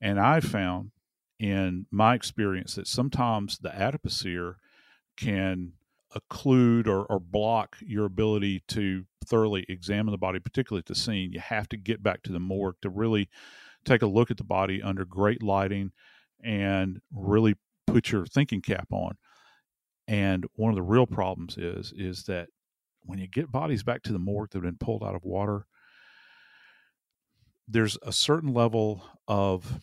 [0.00, 0.90] And i found
[1.38, 4.56] in my experience that sometimes the adipocere
[5.16, 5.72] can
[6.14, 11.32] occlude or, or block your ability to thoroughly examine the body particularly at the scene.
[11.32, 13.28] You have to get back to the morgue to really
[13.84, 15.92] take a look at the body under great lighting
[16.42, 17.54] and really
[17.86, 19.16] put your thinking cap on.
[20.08, 22.48] And one of the real problems is is that
[23.04, 25.66] when you get bodies back to the morgue that have been pulled out of water,
[27.68, 29.80] there's a certain level of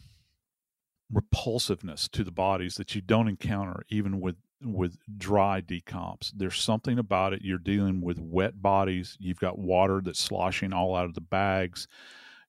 [1.12, 6.32] repulsiveness to the bodies that you don't encounter even with with dry decomps.
[6.36, 7.42] There's something about it.
[7.44, 9.16] You're dealing with wet bodies.
[9.20, 11.88] You've got water that's sloshing all out of the bags.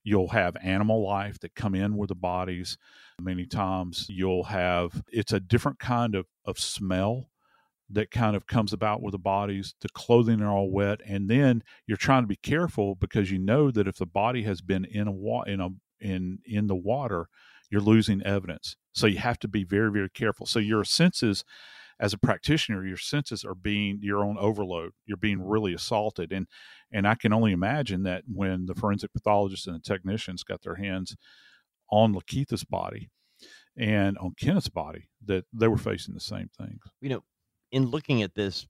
[0.03, 2.77] You'll have animal life that come in with the bodies.
[3.21, 7.31] Many times you'll have, it's a different kind of, of smell
[7.91, 9.75] that kind of comes about with the bodies.
[9.81, 11.01] The clothing are all wet.
[11.07, 14.61] And then you're trying to be careful because you know that if the body has
[14.61, 15.69] been in a wa- in a
[16.01, 17.27] in in the water,
[17.71, 18.77] you're losing evidence.
[18.93, 20.47] So you have to be very, very careful.
[20.47, 21.45] So your senses
[21.99, 24.93] as a practitioner, your senses are being your own overload.
[25.05, 26.33] You're being really assaulted.
[26.33, 26.47] And
[26.93, 30.77] and I can only imagine that when the forensic pathologists and the technicians got their
[30.77, 31.17] hands
[31.91, 33.11] on Lakeitha's body
[33.77, 36.81] and on Kenneth's body, that they were facing the same things.
[37.01, 37.25] You know,
[37.73, 38.67] in looking at this,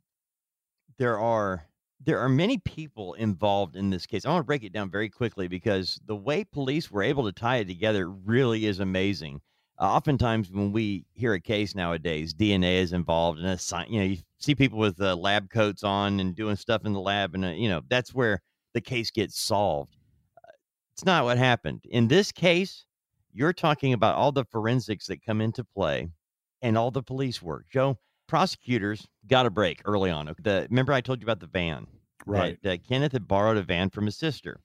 [0.98, 1.66] there are
[2.02, 4.24] there are many people involved in this case.
[4.24, 7.32] I want to break it down very quickly because the way police were able to
[7.32, 9.42] tie it together really is amazing.
[9.78, 14.04] Uh, oftentimes, when we hear a case nowadays, DNA is involved, and a you know
[14.04, 17.44] you see people with uh, lab coats on and doing stuff in the lab, and
[17.44, 18.42] uh, you know that's where
[18.74, 19.96] the case gets solved.
[20.36, 20.52] Uh,
[20.94, 22.84] it's not what happened in this case.
[23.32, 26.08] You're talking about all the forensics that come into play
[26.62, 27.66] and all the police work.
[27.70, 30.34] Joe, prosecutors got a break early on.
[30.38, 31.86] The remember I told you about the van,
[32.26, 32.58] right?
[32.62, 34.60] That, uh, Kenneth had borrowed a van from his sister.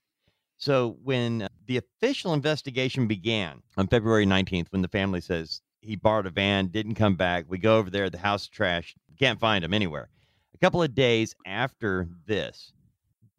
[0.58, 6.26] So when the official investigation began on February 19th, when the family says he borrowed
[6.26, 9.64] a van, didn't come back, we go over there, the house is trashed, can't find
[9.66, 10.10] him anywhere.
[10.54, 12.72] A couple of days after this,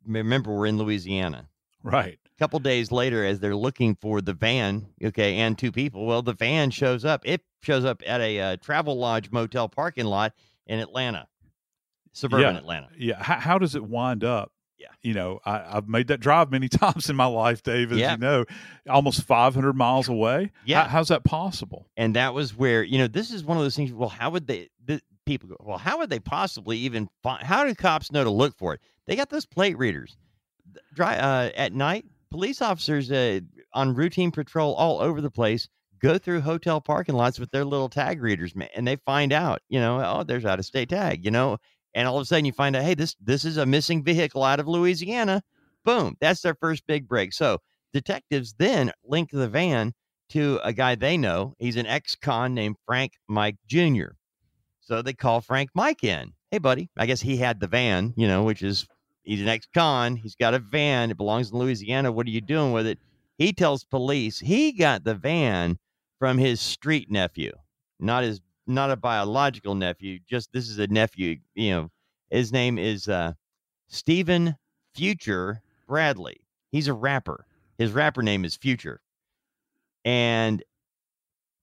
[0.07, 1.49] remember we're in Louisiana,
[1.83, 2.19] right?
[2.39, 6.35] Couple days later, as they're looking for the van, okay, and two people, well, the
[6.35, 7.23] van shows up.
[7.25, 10.35] It shows up at a uh, Travelodge motel parking lot
[10.67, 11.29] in Atlanta,
[12.13, 12.89] suburban yeah, Atlanta.
[12.99, 13.23] Yeah.
[13.23, 14.89] How, how does it wind up yeah.
[15.03, 18.13] You know, I, have made that drive many times in my life, Dave, as yeah.
[18.13, 18.45] you know,
[18.89, 20.53] almost 500 miles away.
[20.65, 20.83] Yeah.
[20.85, 21.87] How, how's that possible?
[21.97, 23.93] And that was where, you know, this is one of those things.
[23.93, 27.65] Well, how would they, the, people go, well, how would they possibly even find, how
[27.65, 28.81] do cops know to look for it?
[29.07, 30.17] They got those plate readers.
[30.95, 33.41] Dry, uh, at night, police officers uh,
[33.73, 35.69] on routine patrol all over the place
[36.01, 39.81] go through hotel parking lots with their little tag readers, and they find out, you
[39.81, 41.59] know, oh, there's out of state tag, you know,
[41.95, 44.43] and all of a sudden you find out, hey, this this is a missing vehicle
[44.43, 45.43] out of Louisiana.
[45.85, 47.33] Boom, that's their first big break.
[47.33, 47.59] So
[47.93, 49.95] detectives then link the van
[50.31, 51.55] to a guy they know.
[51.59, 54.09] He's an ex-con named Frank Mike Jr.
[54.81, 56.33] So they call Frank Mike in.
[56.51, 58.87] Hey, buddy, I guess he had the van, you know, which is
[59.27, 60.17] he's an ex-con.
[60.17, 61.11] He's got a van.
[61.11, 62.11] It belongs in Louisiana.
[62.11, 62.99] What are you doing with it?
[63.37, 65.79] He tells police he got the van
[66.19, 67.53] from his street nephew,
[68.01, 70.19] not his not a biological nephew.
[70.27, 71.37] Just this is a nephew.
[71.55, 71.91] You know,
[72.31, 73.35] his name is uh,
[73.89, 74.57] Stephen
[74.95, 76.41] Future Bradley.
[76.73, 77.47] He's a rapper.
[77.77, 79.03] His rapper name is Future,
[80.05, 80.63] and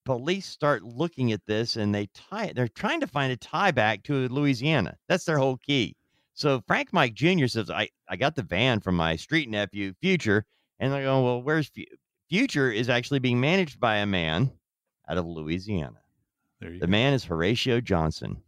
[0.05, 2.55] police start looking at this and they tie it.
[2.55, 4.97] They're trying to find a tie back to Louisiana.
[5.07, 5.95] That's their whole key.
[6.33, 7.47] So Frank Mike Jr.
[7.47, 10.45] says, I, I got the van from my street nephew, Future.
[10.79, 11.83] And they're going, well, where's Fu-
[12.29, 14.51] Future is actually being managed by a man
[15.07, 15.99] out of Louisiana.
[16.59, 16.87] The go.
[16.87, 18.41] man is Horatio Johnson.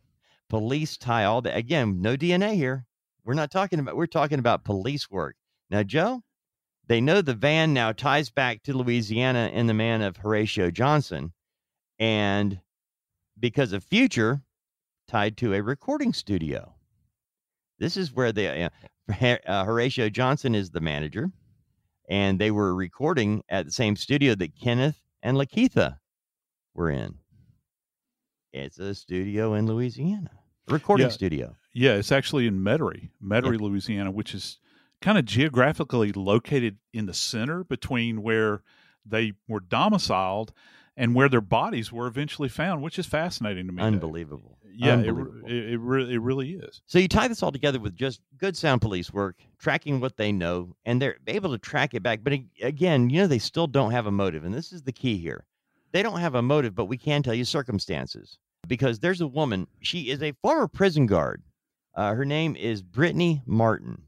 [0.49, 2.85] Police tie all the, Again, no DNA here.
[3.23, 5.35] We're not talking about, we're talking about police work.
[5.69, 6.21] Now, Joe,
[6.87, 11.33] they know the van now ties back to Louisiana and the man of Horatio Johnson.
[11.99, 12.59] And
[13.39, 14.41] because of Future,
[15.07, 16.74] tied to a recording studio.
[17.79, 18.69] This is where the uh,
[19.45, 21.31] uh, Horatio Johnson is the manager,
[22.09, 25.97] and they were recording at the same studio that Kenneth and Lakeitha
[26.73, 27.15] were in.
[28.53, 30.31] It's a studio in Louisiana,
[30.69, 31.11] a recording Yeah.
[31.11, 31.55] studio.
[31.73, 34.59] Yeah, it's actually in Metairie, Metairie, Louisiana, which is
[35.01, 38.61] kind of geographically located in the center between where
[39.05, 40.53] they were domiciled
[40.95, 43.83] and where their bodies were eventually found, which is fascinating to me.
[43.83, 44.57] Unbelievable.
[44.77, 45.15] Yeah, it,
[45.45, 46.81] it, it, really, it really is.
[46.85, 50.31] So you tie this all together with just good sound police work, tracking what they
[50.31, 52.19] know, and they're able to track it back.
[52.23, 54.43] But again, you know, they still don't have a motive.
[54.43, 55.45] And this is the key here.
[55.91, 58.37] They don't have a motive, but we can tell you circumstances.
[58.67, 61.43] Because there's a woman, she is a former prison guard.
[61.93, 64.03] Uh, her name is Brittany Martin.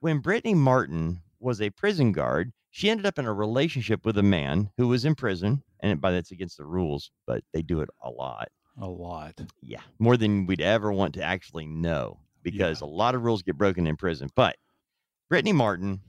[0.00, 4.22] When Brittany Martin was a prison guard, she ended up in a relationship with a
[4.22, 5.62] man who was in prison.
[5.80, 8.48] And by that's against the rules, but they do it a lot.
[8.80, 9.40] A lot.
[9.62, 13.56] Yeah, more than we'd ever want to actually know because a lot of rules get
[13.56, 14.28] broken in prison.
[14.34, 14.56] But
[15.28, 16.00] Brittany Martin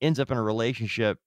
[0.00, 1.18] ends up in a relationship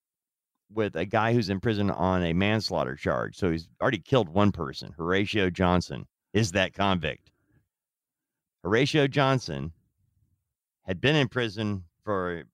[0.70, 3.36] with a guy who's in prison on a manslaughter charge.
[3.36, 4.92] So he's already killed one person.
[4.96, 7.30] Horatio Johnson is that convict.
[8.62, 9.72] Horatio Johnson
[10.84, 12.44] had been in prison for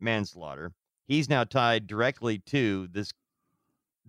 [0.00, 0.72] manslaughter.
[1.06, 3.12] He's now tied directly to this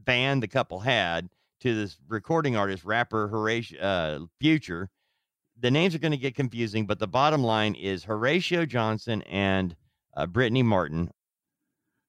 [0.05, 1.29] van the couple had
[1.61, 4.89] to this recording artist, rapper Horatio uh, Future.
[5.59, 9.75] The names are going to get confusing, but the bottom line is Horatio Johnson and
[10.15, 11.11] uh, Brittany Martin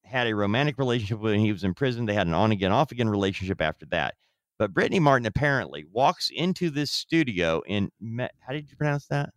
[0.05, 2.07] had a romantic relationship when he was in prison.
[2.07, 4.15] They had an on again, off again relationship after that.
[4.59, 9.31] But Brittany Martin apparently walks into this studio in Me- how did you pronounce that?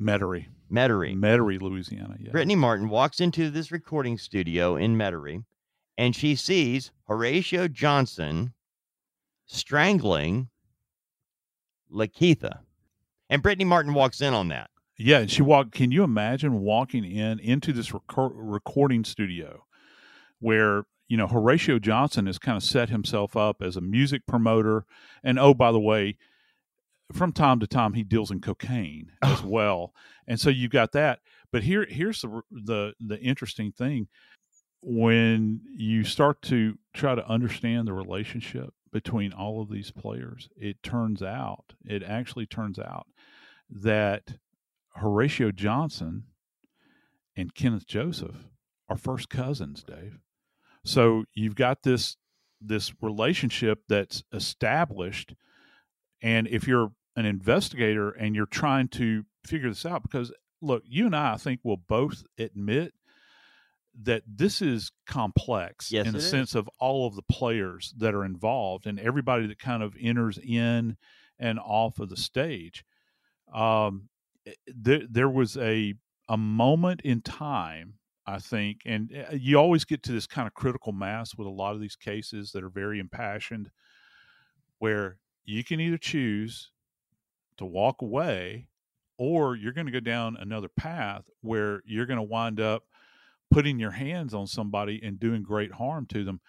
[0.00, 0.46] Metairie.
[0.70, 1.16] Metairie.
[1.16, 2.16] Metairie, Louisiana.
[2.18, 2.32] Yeah.
[2.32, 5.44] Brittany Martin walks into this recording studio in Metairie
[5.98, 8.54] and she sees Horatio Johnson
[9.48, 10.48] strangling
[11.92, 12.60] Lakeitha.
[13.28, 14.70] And Brittany Martin walks in on that.
[14.96, 15.72] Yeah, and she walked.
[15.72, 19.64] Can you imagine walking in into this recor- recording studio
[20.40, 24.86] where you know Horatio Johnson has kind of set himself up as a music promoter,
[25.22, 26.16] and oh, by the way,
[27.12, 29.94] from time to time he deals in cocaine as well,
[30.26, 31.20] and so you got that.
[31.52, 34.08] But here, here's the the the interesting thing
[34.82, 40.82] when you start to try to understand the relationship between all of these players, it
[40.82, 43.06] turns out, it actually turns out
[43.70, 44.38] that
[44.96, 46.24] Horatio Johnson
[47.36, 48.48] and Kenneth Joseph
[48.88, 50.18] are first cousins, Dave.
[50.84, 52.16] So you've got this
[52.60, 55.32] this relationship that's established
[56.20, 61.06] and if you're an investigator and you're trying to figure this out because look, you
[61.06, 62.92] and I, I think will both admit
[64.02, 66.30] that this is complex Yes, in the is.
[66.30, 70.38] sense of all of the players that are involved and everybody that kind of enters
[70.38, 70.96] in
[71.38, 72.84] and off of the stage.
[73.52, 74.08] Um,
[74.46, 75.94] eh, there, there was a
[76.30, 77.94] a moment in time,
[78.26, 81.50] I think, and eh, you always get to this kind of critical mass with a
[81.50, 83.70] lot of these cases that are very impassioned,
[84.78, 86.70] where you can either choose
[87.56, 88.68] to walk away
[89.16, 92.84] or you're going to go down another path where you're going to wind up
[93.50, 96.40] putting your hands on somebody and doing great harm to them.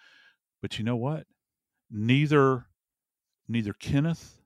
[0.62, 1.26] But you know what?
[1.90, 2.66] Neither
[3.48, 4.40] neither Kenneth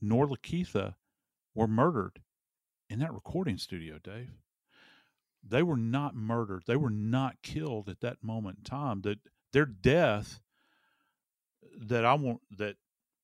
[0.00, 0.94] nor Lakeitha
[1.54, 2.20] were murdered
[2.90, 4.30] in that recording studio, Dave.
[5.48, 6.64] They were not murdered.
[6.66, 9.02] They were not killed at that moment in time.
[9.02, 9.18] That
[9.52, 10.40] their death
[11.78, 12.76] that I want that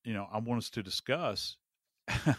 [0.04, 1.56] you know I want us to discuss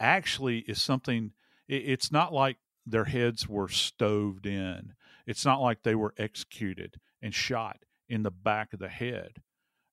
[0.00, 1.32] actually is something
[1.68, 2.56] it, it's not like
[2.86, 4.94] their heads were stoved in.
[5.30, 9.34] It's not like they were executed and shot in the back of the head.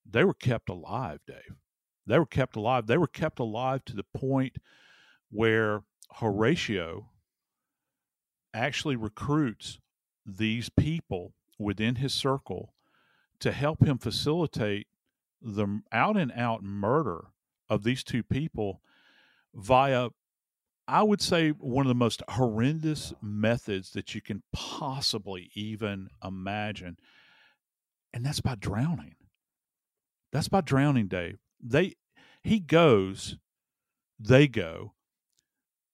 [0.03, 1.57] They were kept alive, Dave.
[2.07, 2.87] They were kept alive.
[2.87, 4.57] They were kept alive to the point
[5.29, 5.83] where
[6.13, 7.11] Horatio
[8.51, 9.77] actually recruits
[10.25, 12.73] these people within his circle
[13.39, 14.87] to help him facilitate
[15.39, 17.25] the out and out murder
[17.69, 18.81] of these two people
[19.53, 20.09] via
[20.87, 26.97] I would say one of the most horrendous methods that you can possibly even imagine.
[28.13, 29.15] And that's by drowning.
[30.31, 31.39] That's by drowning, Dave.
[31.61, 31.95] They
[32.43, 33.37] he goes,
[34.19, 34.93] they go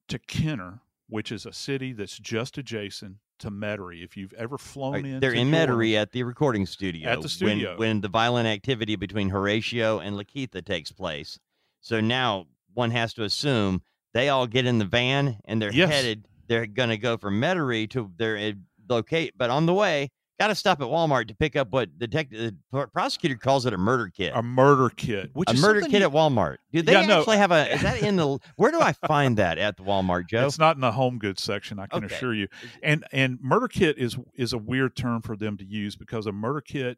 [0.10, 4.04] to Kenner, which is a city that's just adjacent to Metairie.
[4.04, 7.10] If you've ever flown Right, in, They're in Metairie at the recording studio.
[7.10, 7.72] At the studio.
[7.72, 11.40] When, when the violent activity between Horatio and Lakeitha takes place.
[11.82, 13.82] So now one has to assume
[14.14, 15.90] they all get in the van and they're Yes.
[15.92, 16.28] headed.
[16.48, 18.52] They're going to go from Metairie to their uh,
[18.90, 22.40] locate, but on the way, got to stop at Walmart to pick up what detective
[22.40, 24.34] the pr- prosecutor calls it a murder kit.
[24.36, 26.58] a murder kit, which a murder kit you- at Walmart.
[26.74, 27.20] Do they Yeah, no.
[27.20, 27.74] actually have a?
[27.74, 28.38] Is that in the?
[28.58, 30.46] Where do I find that at the Walmart, Joe?
[30.46, 32.14] It's not in the home goods section, I can Okay.
[32.14, 32.48] assure you.
[32.84, 36.32] And and murder kit is is a weird term for them to use because a
[36.34, 36.98] murder kit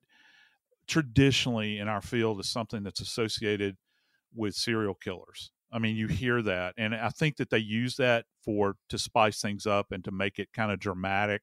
[0.88, 3.78] traditionally in our field is something that's associated
[4.36, 5.52] with serial killers.
[5.76, 9.42] I mean, you hear that, and I think that they use that for to spice
[9.42, 11.42] things up and to make it kind of dramatic.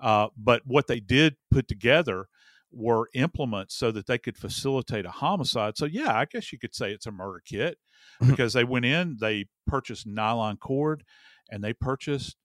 [0.00, 2.26] Uh, but what they did put together
[2.70, 5.78] were implements so that they could facilitate a homicide.
[5.78, 7.78] So yeah, I guess you could say it's a murder kit
[8.26, 11.02] because they went in, they purchased nylon cord,
[11.50, 12.36] and they purchased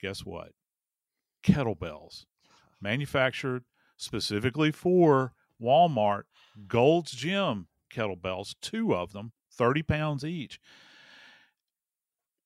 [0.00, 0.52] guess what?
[1.44, 2.24] Kettlebells,
[2.80, 3.64] manufactured
[3.98, 6.22] specifically for Walmart
[6.66, 10.60] Gold's Gym kettlebells, two of them, 30 pounds each.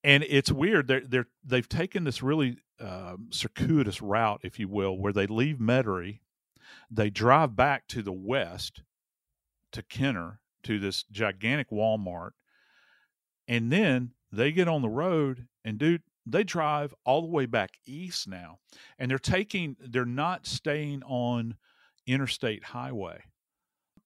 [0.02, 0.86] And it's weird.
[0.86, 5.59] They're, they're, they've taken this really um, circuitous route, if you will, where they leave
[5.59, 6.20] Metairie,
[6.90, 8.82] they drive back to the west
[9.72, 12.30] to Kenner to this gigantic Walmart,
[13.46, 17.72] and then they get on the road and do they drive all the way back
[17.86, 18.59] east now,
[18.98, 21.57] and they're taking, they're not staying on
[22.07, 23.22] interstate highway.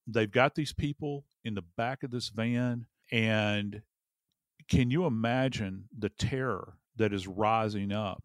[0.07, 3.83] They've got these people in the back of this van, and
[4.69, 8.23] can you imagine the terror that is rising up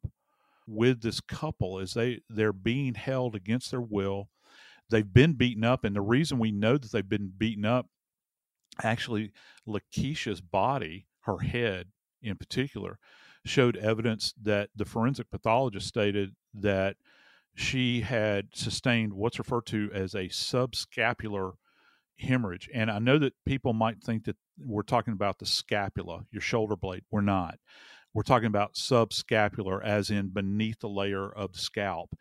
[0.68, 4.30] with this couple as they they're being held against their will?
[4.90, 7.88] They've been beaten up and the reason we know that they've been beaten up
[8.84, 9.32] actually
[9.66, 11.88] Lakeitha's body her head
[12.22, 13.00] in particular
[13.46, 16.98] showed evidence that the forensic pathologist stated that
[17.56, 21.54] she had sustained what's referred to as a subscalpular
[22.24, 22.70] hemorrhage.
[22.74, 26.76] And I know that people might think that we're talking about the scapula, your shoulder
[26.76, 27.04] blade.
[27.12, 27.58] We're not.
[28.14, 32.16] We're talking about subscalpular, as in beneath the layer of the scalp.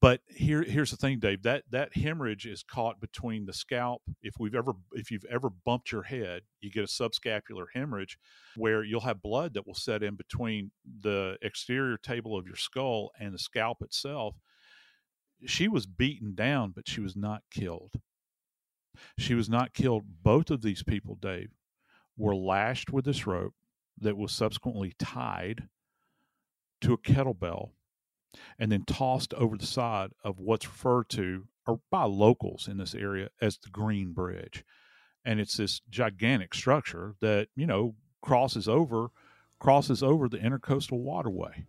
[0.00, 1.44] But here, here's the thing, Dave.
[1.44, 4.02] That that hemorrhage is caught between the scalp.
[4.20, 8.18] If we've ever, if you've ever bumped your head, you get a subscalpular hemorrhage,
[8.56, 10.72] where you'll have blood that will set in between
[11.02, 14.34] the exterior table of your skull and the scalp itself.
[15.46, 17.92] She was beaten down, but she was not killed.
[19.18, 20.04] She was not killed.
[20.22, 21.50] Both of these people, Dave,
[22.16, 23.54] were lashed with this rope
[24.00, 25.68] that was subsequently tied
[26.80, 27.70] to a kettlebell
[28.58, 32.94] and then tossed over the side of what's referred to or by locals in this
[32.94, 34.64] area as the Green Bridge.
[35.24, 39.10] And it's this gigantic structure that, you know, crosses over
[39.62, 41.64] crosses over the intercoastal waterway.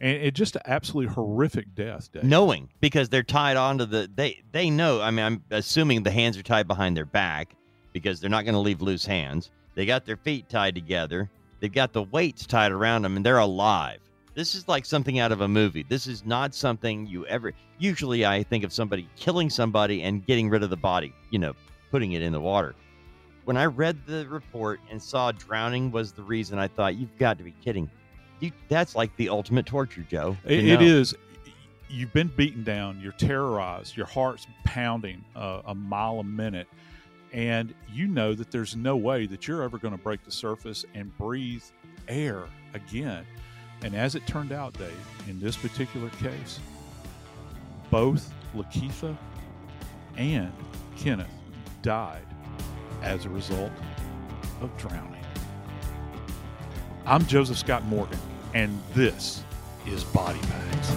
[0.00, 2.24] And it just an absolutely horrific death, Dave.
[2.24, 6.36] knowing because they're tied onto the they they know i mean i'm assuming the hands
[6.36, 7.54] are tied behind their back
[7.92, 9.50] because they're not going to leave loose hands.
[9.74, 11.30] They got their feet tied together.
[11.60, 14.00] They've got the weights tied around them and they're alive.
[14.34, 15.82] This is like something out of a movie.
[15.82, 20.48] This is not something you ever usually i think of somebody killing somebody and getting
[20.48, 21.52] rid of the body you know
[21.90, 22.74] putting it in the water.
[23.44, 27.38] When i read the report and saw drowning was the reason i thought you've got
[27.38, 27.90] to be kidding
[28.40, 31.14] you, that's like the ultimate torture joe It, it is.
[31.88, 33.00] You've been beaten down.
[33.00, 33.96] You're terrorized.
[33.96, 36.66] Your heart's pounding uh, a mile a minute,
[37.32, 40.84] and you know that there's no way that you're ever going to break the surface
[40.94, 41.62] and breathe
[42.08, 43.24] air again.
[43.82, 44.92] And as it turned out, Dave,
[45.28, 46.58] in this particular case,
[47.90, 49.16] both Lakeitha
[50.16, 50.52] and
[50.96, 51.28] Kenneth
[51.82, 52.26] died
[53.02, 53.70] as a result
[54.60, 55.15] of drowning.
[57.08, 58.18] I'm Joseph Scott Morgan,
[58.52, 59.44] and this
[59.86, 60.92] is Body Bags.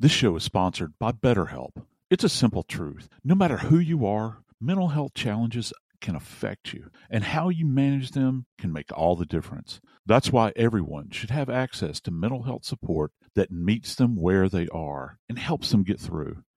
[0.00, 1.72] This show is sponsored by BetterHelp.
[2.08, 3.10] It's a simple truth.
[3.22, 8.12] No matter who you are, mental health challenges can affect you, and how you manage
[8.12, 9.82] them can make all the difference.
[10.06, 14.68] That's why everyone should have access to mental health support that meets them where they
[14.68, 16.44] are and helps them get through.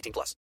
[0.00, 0.34] 18 plus.